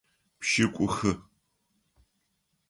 [0.39, 1.11] Пшӏыкӏухы.